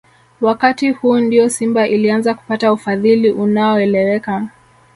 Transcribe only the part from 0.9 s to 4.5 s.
huu ndio Simba ilianza kupata ufadhili unaoeleweka